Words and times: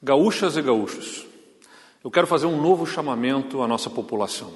Gaúchas 0.00 0.56
e 0.56 0.62
gaúchos, 0.62 1.26
eu 2.04 2.10
quero 2.10 2.28
fazer 2.28 2.46
um 2.46 2.62
novo 2.62 2.86
chamamento 2.86 3.60
à 3.62 3.66
nossa 3.66 3.90
população. 3.90 4.54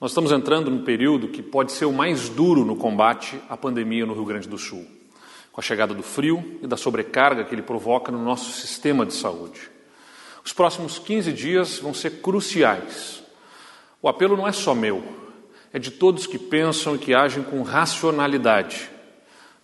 Nós 0.00 0.12
estamos 0.12 0.30
entrando 0.30 0.70
num 0.70 0.84
período 0.84 1.26
que 1.26 1.42
pode 1.42 1.72
ser 1.72 1.84
o 1.84 1.92
mais 1.92 2.28
duro 2.28 2.64
no 2.64 2.76
combate 2.76 3.40
à 3.48 3.56
pandemia 3.56 4.06
no 4.06 4.14
Rio 4.14 4.24
Grande 4.24 4.48
do 4.48 4.56
Sul, 4.56 4.86
com 5.50 5.60
a 5.60 5.64
chegada 5.64 5.92
do 5.92 6.02
frio 6.04 6.60
e 6.62 6.66
da 6.68 6.76
sobrecarga 6.76 7.42
que 7.42 7.56
ele 7.56 7.62
provoca 7.62 8.12
no 8.12 8.22
nosso 8.22 8.52
sistema 8.52 9.04
de 9.04 9.14
saúde. 9.14 9.68
Os 10.44 10.52
próximos 10.52 10.96
15 11.00 11.32
dias 11.32 11.80
vão 11.80 11.92
ser 11.92 12.20
cruciais. 12.20 13.24
O 14.00 14.08
apelo 14.08 14.36
não 14.36 14.46
é 14.46 14.52
só 14.52 14.76
meu, 14.76 15.02
é 15.72 15.78
de 15.80 15.90
todos 15.90 16.24
que 16.24 16.38
pensam 16.38 16.94
e 16.94 16.98
que 16.98 17.12
agem 17.12 17.42
com 17.42 17.62
racionalidade. 17.62 18.88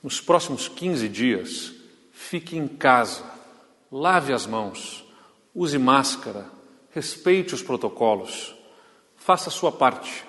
Nos 0.03 0.21
próximos 0.21 0.67
15 0.67 1.09
dias, 1.09 1.73
fique 2.11 2.59
em 2.59 2.67
casa 2.67 3.31
lave 3.93 4.33
as 4.33 4.47
mãos, 4.47 5.05
use 5.55 5.77
máscara, 5.77 6.47
respeite 6.91 7.55
os 7.55 7.63
protocolos, 7.63 8.55
faça 9.17 9.51
a 9.51 9.53
sua 9.53 9.71
parte, 9.71 10.25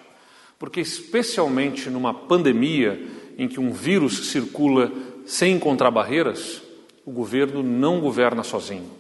porque, 0.60 0.82
especialmente 0.82 1.90
numa 1.90 2.14
pandemia 2.14 3.02
em 3.38 3.48
que 3.48 3.62
um 3.62 3.72
vírus 3.72 4.28
circula 4.28 4.92
sem 5.26 5.56
encontrar 5.56 5.92
barreiras, 5.92 6.62
o 7.06 7.12
governo 7.12 7.64
não 7.64 8.02
governa 8.02 8.44
sozinho. 8.44 8.92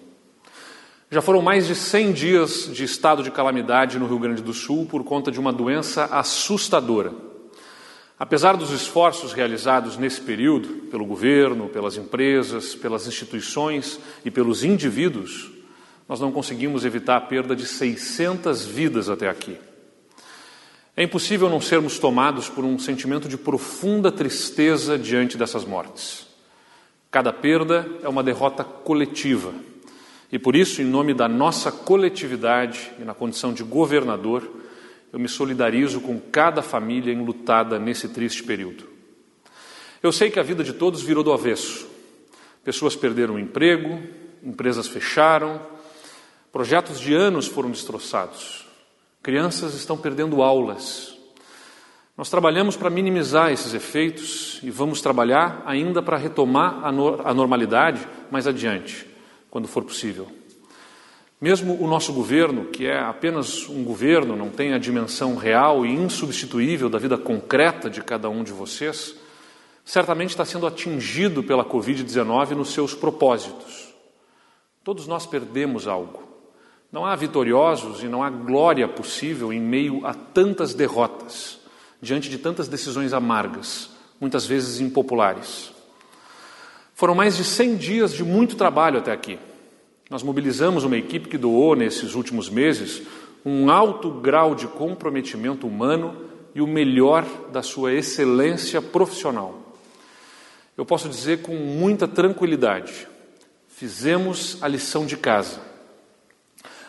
Já 1.12 1.22
foram 1.22 1.42
mais 1.42 1.68
de 1.68 1.76
100 1.76 2.14
dias 2.14 2.70
de 2.74 2.86
estado 2.86 3.22
de 3.22 3.30
calamidade 3.30 4.00
no 4.00 4.08
Rio 4.08 4.18
Grande 4.18 4.42
do 4.42 4.54
Sul 4.54 4.86
por 4.86 5.04
conta 5.04 5.30
de 5.30 5.40
uma 5.40 5.52
doença 5.52 6.06
assustadora 6.06 7.33
Apesar 8.18 8.56
dos 8.56 8.72
esforços 8.72 9.34
realizados 9.34 9.98
nesse 9.98 10.22
período 10.22 10.70
pelo 10.90 11.06
governo, 11.06 11.68
pelas 11.68 11.98
empresas, 11.98 12.76
pelas 12.76 13.08
instituições 13.08 14.00
e 14.24 14.30
pelos 14.30 14.64
indivíduos, 14.64 15.52
nós 16.08 16.20
não 16.20 16.32
conseguimos 16.32 16.86
evitar 16.86 17.18
a 17.18 17.22
perda 17.22 17.56
de 17.56 17.66
600 17.66 18.66
vidas 18.66 19.10
até 19.10 19.28
aqui. 19.28 19.58
É 20.96 21.02
impossível 21.02 21.50
não 21.50 21.60
sermos 21.60 21.98
tomados 21.98 22.50
por 22.50 22.64
um 22.64 22.78
sentimento 22.78 23.28
de 23.28 23.36
profunda 23.36 24.12
tristeza 24.12 24.98
diante 24.98 25.38
dessas 25.38 25.66
mortes. 25.66 26.28
Cada 27.10 27.34
perda 27.34 27.88
é 28.04 28.08
uma 28.08 28.22
derrota 28.22 28.64
coletiva. 28.64 29.54
E 30.32 30.38
por 30.38 30.56
isso, 30.56 30.82
em 30.82 30.86
nome 30.86 31.14
da 31.14 31.28
nossa 31.28 31.72
coletividade 31.72 32.92
e 33.00 33.04
na 33.04 33.14
condição 33.16 33.54
de 33.54 33.64
governador, 33.64 34.48
eu 35.14 35.20
me 35.20 35.30
solidarizo 35.30 36.02
com 36.02 36.20
cada 36.20 36.64
família 36.64 37.14
enlutada 37.14 37.78
nesse 37.78 38.10
triste 38.10 38.42
período. 38.42 38.90
Eu 40.02 40.12
sei 40.12 40.32
que 40.32 40.40
a 40.40 40.44
vida 40.44 40.64
de 40.64 40.74
todos 40.74 41.04
virou 41.04 41.24
do 41.24 41.32
avesso. 41.32 41.88
Pessoas 42.64 42.96
perderam 42.96 43.36
o 43.36 43.40
emprego, 43.40 44.02
empresas 44.44 44.88
fecharam, 44.88 45.62
projetos 46.52 47.00
de 47.00 47.14
anos 47.14 47.46
foram 47.46 47.70
destroçados, 47.70 48.66
crianças 49.22 49.76
estão 49.76 49.96
perdendo 49.96 50.42
aulas. 50.42 51.16
Nós 52.18 52.30
trabalhamos 52.30 52.76
para 52.76 52.90
minimizar 52.90 53.52
esses 53.52 53.74
efeitos 53.74 54.60
e 54.64 54.72
vamos 54.72 55.00
trabalhar 55.00 55.62
ainda 55.66 56.02
para 56.02 56.18
retomar 56.18 56.84
a 56.84 57.34
normalidade 57.34 58.08
mais 58.32 58.48
adiante, 58.48 59.08
quando 59.50 59.68
for 59.68 59.84
possível. 59.84 60.28
Mesmo 61.44 61.78
o 61.84 61.90
nosso 61.90 62.14
governo, 62.14 62.68
que 62.68 62.88
é 62.88 62.98
apenas 62.98 63.68
um 63.68 63.84
governo, 63.84 64.34
não 64.34 64.50
tem 64.50 64.72
a 64.74 64.78
dimensão 64.78 65.36
real 65.36 65.86
e 65.86 65.92
insubstituível 65.92 66.90
da 66.90 66.98
vida 66.98 67.18
concreta 67.18 67.90
de 67.90 68.02
cada 68.02 68.30
um 68.30 68.46
de 68.46 68.54
vocês, 68.54 69.14
certamente 69.84 70.30
está 70.30 70.46
sendo 70.46 70.66
atingido 70.66 71.44
pela 71.44 71.66
Covid-19 71.66 72.52
nos 72.52 72.72
seus 72.72 72.94
propósitos. 72.94 73.94
Todos 74.86 75.06
nós 75.06 75.26
perdemos 75.26 75.86
algo. 75.86 76.24
Não 76.90 77.06
há 77.06 77.14
vitoriosos 77.14 78.02
e 78.02 78.08
não 78.08 78.24
há 78.24 78.30
glória 78.30 78.88
possível 78.88 79.52
em 79.52 79.60
meio 79.60 80.08
a 80.08 80.14
tantas 80.14 80.74
derrotas, 80.74 81.60
diante 82.02 82.30
de 82.30 82.38
tantas 82.38 82.70
decisões 82.70 83.12
amargas, 83.12 83.90
muitas 84.18 84.46
vezes 84.46 84.80
impopulares. 84.80 85.74
Foram 86.94 87.14
mais 87.14 87.36
de 87.36 87.44
100 87.44 87.76
dias 87.76 88.14
de 88.14 88.24
muito 88.24 88.56
trabalho 88.56 89.00
até 89.00 89.12
aqui. 89.12 89.38
Nós 90.14 90.22
mobilizamos 90.22 90.84
uma 90.84 90.96
equipe 90.96 91.28
que 91.28 91.40
doou, 91.40 91.76
nesses 91.76 92.14
últimos 92.14 92.48
meses, 92.48 93.02
um 93.44 93.72
alto 93.72 94.12
grau 94.12 94.54
de 94.54 94.68
comprometimento 94.68 95.66
humano 95.66 96.16
e 96.54 96.62
o 96.62 96.68
melhor 96.68 97.26
da 97.52 97.64
sua 97.64 97.94
excelência 97.94 98.80
profissional. 98.80 99.76
Eu 100.78 100.86
posso 100.86 101.10
dizer 101.10 101.42
com 101.42 101.56
muita 101.56 102.08
tranquilidade: 102.08 103.08
fizemos 103.68 104.60
a 104.62 104.68
lição 104.68 105.04
de 105.04 105.18
casa. 105.18 105.60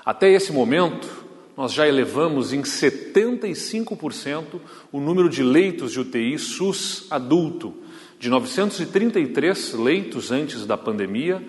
Até 0.04 0.30
esse 0.30 0.52
momento, 0.52 1.08
nós 1.56 1.72
já 1.72 1.88
elevamos 1.88 2.52
em 2.52 2.60
75% 2.60 4.60
o 4.92 5.00
número 5.00 5.30
de 5.30 5.42
leitos 5.42 5.92
de 5.92 6.00
UTI 6.00 6.38
SUS 6.38 7.06
adulto, 7.10 7.74
de 8.20 8.28
933 8.28 9.72
leitos 9.72 10.30
antes 10.30 10.66
da 10.66 10.76
pandemia 10.76 11.42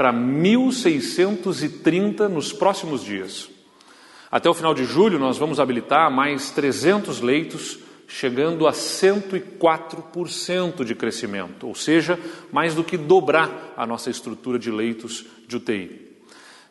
para 0.00 0.14
1.630 0.14 2.26
nos 2.26 2.54
próximos 2.54 3.04
dias. 3.04 3.50
Até 4.30 4.48
o 4.48 4.54
final 4.54 4.72
de 4.72 4.86
julho, 4.86 5.18
nós 5.18 5.36
vamos 5.36 5.60
habilitar 5.60 6.10
mais 6.10 6.50
300 6.52 7.20
leitos, 7.20 7.78
chegando 8.08 8.66
a 8.66 8.72
104% 8.72 10.84
de 10.84 10.94
crescimento, 10.94 11.68
ou 11.68 11.74
seja, 11.74 12.18
mais 12.50 12.74
do 12.74 12.82
que 12.82 12.96
dobrar 12.96 13.74
a 13.76 13.86
nossa 13.86 14.08
estrutura 14.08 14.58
de 14.58 14.70
leitos 14.70 15.26
de 15.46 15.56
UTI. 15.56 16.00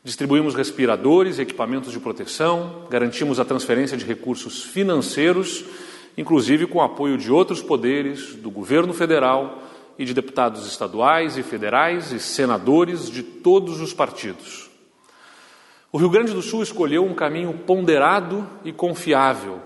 Distribuímos 0.03 0.55
respiradores 0.55 1.37
equipamentos 1.37 1.91
de 1.91 1.99
proteção, 1.99 2.87
garantimos 2.89 3.39
a 3.39 3.45
transferência 3.45 3.95
de 3.95 4.05
recursos 4.05 4.63
financeiros, 4.63 5.63
inclusive 6.17 6.65
com 6.65 6.81
apoio 6.81 7.15
de 7.15 7.31
outros 7.31 7.61
poderes, 7.61 8.33
do 8.33 8.49
governo 8.49 8.91
federal 8.91 9.68
e 9.99 10.05
de 10.05 10.13
deputados 10.13 10.65
estaduais 10.65 11.37
e 11.37 11.43
federais 11.43 12.13
e 12.13 12.21
senadores 12.21 13.11
de 13.11 13.21
todos 13.21 13.81
os 13.81 13.93
partidos. 13.93 14.69
O 15.91 15.97
Rio 15.97 16.09
Grande 16.09 16.33
do 16.33 16.41
Sul 16.41 16.63
escolheu 16.63 17.03
um 17.03 17.13
caminho 17.13 17.51
ponderado 17.51 18.47
e 18.63 18.71
confiável. 18.71 19.59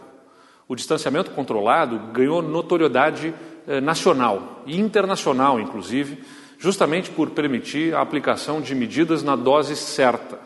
O 0.68 0.76
distanciamento 0.76 1.30
controlado 1.32 2.00
ganhou 2.12 2.42
notoriedade 2.42 3.32
eh, 3.68 3.80
nacional 3.80 4.64
e 4.66 4.80
internacional, 4.80 5.60
inclusive, 5.60 6.24
justamente 6.58 7.12
por 7.12 7.30
permitir 7.30 7.94
a 7.94 8.02
aplicação 8.02 8.60
de 8.60 8.74
medidas 8.74 9.22
na 9.22 9.36
dose 9.36 9.76
certa, 9.76 10.40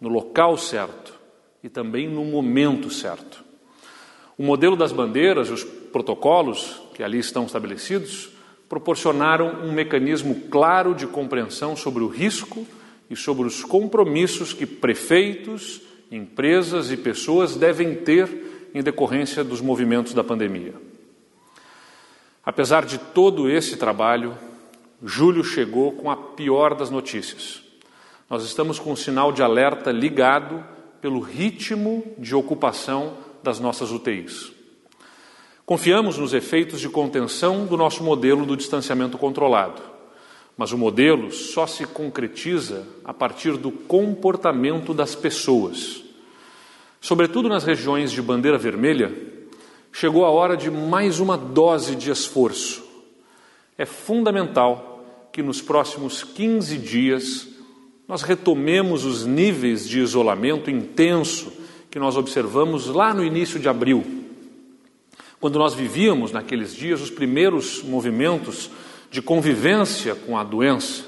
no 0.00 0.08
local 0.08 0.56
certo 0.56 1.14
e 1.62 1.68
também 1.68 2.08
no 2.08 2.24
momento 2.24 2.90
certo. 2.90 3.44
O 4.36 4.42
modelo 4.42 4.74
das 4.74 4.90
bandeiras 4.90 5.48
e 5.50 5.52
os 5.52 5.62
protocolos 5.62 6.82
que 6.94 7.02
ali 7.04 7.18
estão 7.18 7.44
estabelecidos 7.44 8.39
proporcionaram 8.70 9.64
um 9.64 9.72
mecanismo 9.72 10.42
claro 10.48 10.94
de 10.94 11.04
compreensão 11.04 11.74
sobre 11.74 12.04
o 12.04 12.06
risco 12.06 12.64
e 13.10 13.16
sobre 13.16 13.44
os 13.44 13.64
compromissos 13.64 14.52
que 14.52 14.64
prefeitos, 14.64 15.80
empresas 16.08 16.92
e 16.92 16.96
pessoas 16.96 17.56
devem 17.56 17.96
ter 17.96 18.70
em 18.72 18.80
decorrência 18.80 19.42
dos 19.42 19.60
movimentos 19.60 20.14
da 20.14 20.22
pandemia. 20.22 20.74
Apesar 22.46 22.86
de 22.86 22.96
todo 22.96 23.50
esse 23.50 23.76
trabalho, 23.76 24.38
julho 25.02 25.42
chegou 25.42 25.90
com 25.90 26.08
a 26.08 26.16
pior 26.16 26.76
das 26.76 26.90
notícias. 26.90 27.64
Nós 28.30 28.44
estamos 28.44 28.78
com 28.78 28.92
o 28.92 28.96
sinal 28.96 29.32
de 29.32 29.42
alerta 29.42 29.90
ligado 29.90 30.64
pelo 31.00 31.18
ritmo 31.18 32.04
de 32.16 32.36
ocupação 32.36 33.14
das 33.42 33.58
nossas 33.58 33.90
UTIs. 33.90 34.59
Confiamos 35.70 36.18
nos 36.18 36.34
efeitos 36.34 36.80
de 36.80 36.88
contenção 36.88 37.64
do 37.64 37.76
nosso 37.76 38.02
modelo 38.02 38.44
do 38.44 38.56
distanciamento 38.56 39.16
controlado, 39.16 39.80
mas 40.56 40.72
o 40.72 40.76
modelo 40.76 41.30
só 41.30 41.64
se 41.64 41.86
concretiza 41.86 42.88
a 43.04 43.14
partir 43.14 43.56
do 43.56 43.70
comportamento 43.70 44.92
das 44.92 45.14
pessoas. 45.14 46.02
Sobretudo 47.00 47.48
nas 47.48 47.62
regiões 47.62 48.10
de 48.10 48.20
bandeira 48.20 48.58
vermelha, 48.58 49.14
chegou 49.92 50.24
a 50.24 50.30
hora 50.30 50.56
de 50.56 50.72
mais 50.72 51.20
uma 51.20 51.38
dose 51.38 51.94
de 51.94 52.10
esforço. 52.10 52.82
É 53.78 53.86
fundamental 53.86 55.04
que 55.32 55.40
nos 55.40 55.62
próximos 55.62 56.24
15 56.24 56.78
dias 56.78 57.48
nós 58.08 58.22
retomemos 58.22 59.04
os 59.04 59.24
níveis 59.24 59.88
de 59.88 60.00
isolamento 60.00 60.68
intenso 60.68 61.52
que 61.88 62.00
nós 62.00 62.16
observamos 62.16 62.88
lá 62.88 63.14
no 63.14 63.22
início 63.22 63.60
de 63.60 63.68
abril 63.68 64.19
quando 65.40 65.58
nós 65.58 65.74
vivíamos 65.74 66.30
naqueles 66.32 66.76
dias 66.76 67.00
os 67.00 67.10
primeiros 67.10 67.82
movimentos 67.82 68.70
de 69.10 69.22
convivência 69.22 70.14
com 70.14 70.36
a 70.36 70.44
doença. 70.44 71.04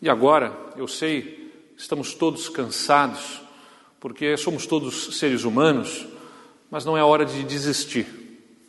E 0.00 0.08
agora, 0.08 0.56
eu 0.76 0.88
sei, 0.88 1.52
estamos 1.76 2.14
todos 2.14 2.48
cansados, 2.48 3.42
porque 4.00 4.36
somos 4.36 4.66
todos 4.66 5.18
seres 5.18 5.44
humanos, 5.44 6.06
mas 6.70 6.84
não 6.84 6.96
é 6.96 7.04
hora 7.04 7.24
de 7.24 7.44
desistir. 7.44 8.06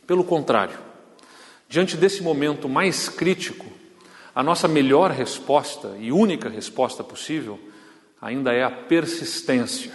Pelo 0.06 0.22
contrário, 0.22 0.78
diante 1.68 1.96
desse 1.96 2.22
momento 2.22 2.68
mais 2.68 3.08
crítico, 3.08 3.66
a 4.34 4.42
nossa 4.42 4.68
melhor 4.68 5.10
resposta 5.10 5.96
e 5.98 6.12
única 6.12 6.48
resposta 6.48 7.02
possível 7.02 7.58
ainda 8.20 8.52
é 8.52 8.62
a 8.62 8.70
persistência. 8.70 9.92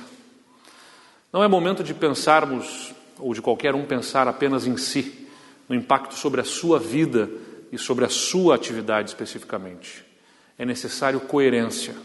Não 1.31 1.43
é 1.43 1.47
momento 1.47 1.83
de 1.83 1.93
pensarmos, 1.93 2.93
ou 3.21 3.33
de 3.33 3.41
qualquer 3.41 3.75
um 3.75 3.85
pensar 3.85 4.27
apenas 4.27 4.67
em 4.67 4.75
si, 4.75 5.27
no 5.69 5.75
impacto 5.75 6.15
sobre 6.15 6.41
a 6.41 6.43
sua 6.43 6.79
vida 6.79 7.29
e 7.71 7.77
sobre 7.77 8.03
a 8.03 8.09
sua 8.09 8.55
atividade 8.55 9.09
especificamente. 9.09 10.03
É 10.57 10.65
necessário 10.65 11.19
coerência. 11.21 11.95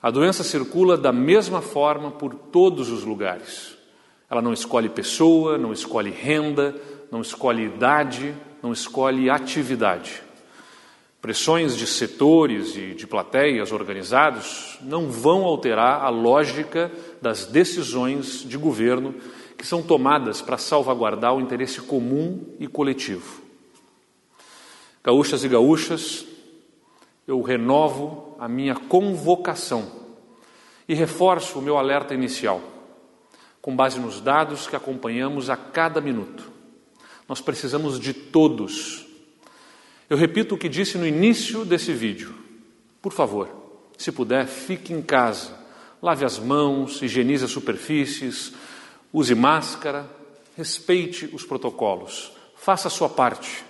A 0.00 0.10
doença 0.10 0.44
circula 0.44 0.96
da 0.96 1.12
mesma 1.12 1.60
forma 1.60 2.12
por 2.12 2.34
todos 2.34 2.88
os 2.88 3.02
lugares. 3.02 3.76
Ela 4.30 4.40
não 4.40 4.52
escolhe 4.52 4.88
pessoa, 4.88 5.58
não 5.58 5.72
escolhe 5.72 6.10
renda, 6.10 6.74
não 7.10 7.20
escolhe 7.20 7.64
idade, 7.64 8.34
não 8.62 8.72
escolhe 8.72 9.28
atividade. 9.28 10.22
Pressões 11.20 11.76
de 11.76 11.84
setores 11.84 12.76
e 12.76 12.94
de 12.94 13.04
plateias 13.04 13.72
organizados 13.72 14.78
não 14.82 15.10
vão 15.10 15.44
alterar 15.44 16.04
a 16.04 16.08
lógica 16.08 16.92
das 17.20 17.44
decisões 17.44 18.44
de 18.44 18.56
governo 18.56 19.14
que 19.58 19.66
são 19.66 19.82
tomadas 19.82 20.40
para 20.40 20.56
salvaguardar 20.56 21.34
o 21.34 21.40
interesse 21.40 21.80
comum 21.82 22.54
e 22.58 22.66
coletivo. 22.66 23.42
Gaúchas 25.04 25.44
e 25.44 25.48
gaúchas, 25.48 26.24
eu 27.26 27.42
renovo 27.42 28.36
a 28.38 28.48
minha 28.48 28.76
convocação 28.76 29.90
e 30.88 30.94
reforço 30.94 31.58
o 31.58 31.62
meu 31.62 31.76
alerta 31.76 32.14
inicial, 32.14 32.62
com 33.60 33.76
base 33.76 33.98
nos 33.98 34.20
dados 34.20 34.66
que 34.66 34.76
acompanhamos 34.76 35.50
a 35.50 35.56
cada 35.56 36.00
minuto. 36.00 36.50
Nós 37.28 37.40
precisamos 37.40 38.00
de 38.00 38.14
todos 38.14 39.08
eu 40.08 40.16
repito 40.16 40.54
o 40.54 40.58
que 40.58 40.70
disse 40.70 40.96
no 40.96 41.06
início 41.06 41.66
desse 41.66 41.92
vídeo. 41.92 42.34
Por 43.02 43.12
favor, 43.12 43.48
se 43.98 44.10
puder, 44.10 44.46
fique 44.46 44.92
em 44.92 45.02
casa. 45.02 45.52
Lave 46.00 46.24
as 46.24 46.38
mãos, 46.38 47.02
higienize 47.02 47.44
as 47.44 47.50
superfícies, 47.50 48.54
use 49.12 49.34
máscara, 49.34 50.06
respeite 50.56 51.30
os 51.32 51.44
protocolos, 51.44 52.32
faça 52.56 52.88
a 52.88 52.90
sua 52.90 53.08
parte. 53.08 53.64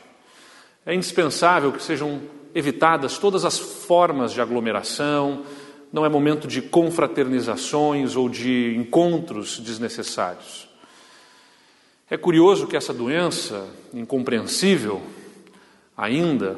É 0.85 0.94
indispensável 0.94 1.73
que 1.73 1.82
sejam 1.82 2.20
evitadas 2.55 3.19
todas 3.19 3.44
as 3.44 3.58
formas 3.58 4.32
de 4.32 4.40
aglomeração, 4.40 5.44
não 5.93 6.05
é 6.05 6.08
momento 6.08 6.46
de 6.46 6.61
confraternizações 6.61 8.17
ou 8.17 8.29
de 8.29 8.75
encontros 8.76 9.58
desnecessários. 9.58 10.69
É 12.11 12.17
curioso 12.17 12.67
que 12.67 12.76
essa 12.76 12.93
doença 12.93 13.67
incompreensível 13.93 15.02
ainda 15.96 16.56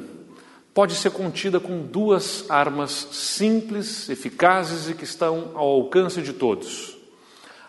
pode 0.72 0.94
ser 0.94 1.10
contida 1.10 1.58
com 1.58 1.82
duas 1.82 2.48
armas 2.48 3.08
simples, 3.12 4.08
eficazes 4.08 4.88
e 4.88 4.94
que 4.94 5.04
estão 5.04 5.50
ao 5.54 5.66
alcance 5.66 6.22
de 6.22 6.32
todos: 6.32 6.96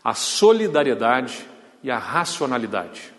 a 0.03 0.13
solidariedade 0.13 1.45
e 1.83 1.92
a 1.92 1.98
racionalidade. 1.98 3.13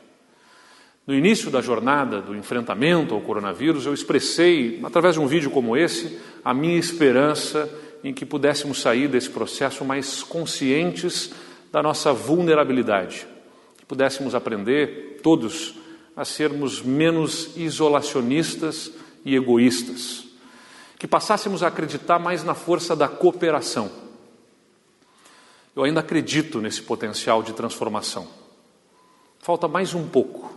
No 1.07 1.15
início 1.15 1.51
da 1.51 1.61
jornada 1.61 2.21
do 2.21 2.35
enfrentamento 2.37 3.15
ao 3.15 3.21
coronavírus, 3.21 3.87
eu 3.87 3.93
expressei, 3.95 4.81
através 4.85 5.15
de 5.15 5.21
um 5.21 5.27
vídeo 5.27 5.51
como 5.51 5.77
esse, 5.77 6.21
a 6.45 6.55
minha 6.55 6.79
esperança 6.79 7.69
em 8.05 8.13
que 8.15 8.25
pudéssemos 8.25 8.81
sair 8.81 9.09
desse 9.09 9.31
processo 9.31 9.85
mais 9.85 10.23
conscientes 10.23 11.33
da 11.73 11.83
nossa 11.83 12.13
vulnerabilidade, 12.13 13.27
que 13.79 13.85
pudéssemos 13.85 14.35
aprender 14.35 15.21
todos 15.23 15.75
a 16.17 16.25
sermos 16.25 16.83
menos 16.83 17.57
isolacionistas 17.57 18.93
e 19.25 19.35
egoístas, 19.35 20.25
que 20.99 21.09
passássemos 21.09 21.63
a 21.63 21.69
acreditar 21.69 22.19
mais 22.19 22.45
na 22.45 22.55
força 22.55 22.95
da 22.95 23.09
cooperação. 23.09 23.91
Eu 25.75 25.85
ainda 25.85 26.01
acredito 26.01 26.61
nesse 26.61 26.83
potencial 26.83 27.43
de 27.43 27.53
transformação. 27.53 28.29
Falta 29.39 29.67
mais 29.67 29.95
um 29.95 30.07
pouco. 30.07 30.53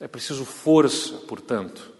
É 0.00 0.08
preciso 0.08 0.44
força, 0.44 1.14
portanto. 1.28 1.92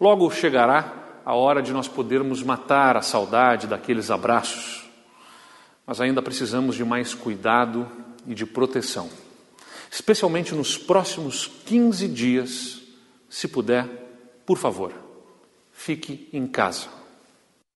Logo 0.00 0.30
chegará 0.30 1.20
a 1.24 1.34
hora 1.34 1.62
de 1.62 1.72
nós 1.72 1.88
podermos 1.88 2.42
matar 2.42 2.96
a 2.96 3.02
saudade 3.02 3.66
daqueles 3.66 4.10
abraços, 4.10 4.88
mas 5.86 6.00
ainda 6.00 6.20
precisamos 6.20 6.76
de 6.76 6.84
mais 6.84 7.14
cuidado 7.14 7.90
e 8.26 8.34
de 8.34 8.44
proteção 8.44 9.08
especialmente 9.94 10.52
nos 10.56 10.76
próximos 10.76 11.46
15 11.46 12.08
dias, 12.08 12.82
se 13.28 13.46
puder, 13.46 13.86
por 14.44 14.58
favor, 14.58 14.92
fique 15.70 16.28
em 16.32 16.48
casa. 16.48 16.88